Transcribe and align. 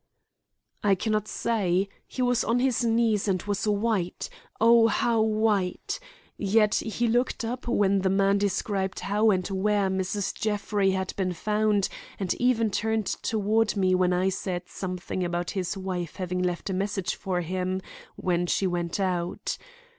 "I 0.83 0.95
can 0.95 1.11
not 1.11 1.27
say; 1.27 1.87
he 2.07 2.23
was 2.23 2.43
on 2.43 2.57
his 2.57 2.83
knees 2.83 3.27
and 3.27 3.39
was 3.43 3.67
white—Oh, 3.67 4.87
how 4.87 5.21
white! 5.21 5.99
Yet 6.39 6.73
he 6.73 7.07
looked 7.07 7.45
up 7.45 7.67
when 7.67 7.99
the 7.99 8.09
man 8.09 8.39
described 8.39 9.01
how 9.01 9.29
and 9.29 9.47
where 9.49 9.91
Mrs. 9.91 10.33
Jeffrey, 10.33 10.89
had 10.89 11.15
been 11.17 11.33
found 11.33 11.87
and 12.19 12.33
even 12.41 12.71
turned 12.71 13.05
toward 13.05 13.77
me 13.77 13.93
when 13.93 14.11
I 14.11 14.29
said 14.29 14.63
something 14.69 15.23
about 15.23 15.51
his 15.51 15.77
wife 15.77 16.15
having 16.15 16.41
left 16.41 16.71
a 16.71 16.73
message 16.73 17.13
for 17.13 17.41
him 17.41 17.79
when 18.15 18.47
she 18.47 18.65
went 18.65 18.99
out. 18.99 19.55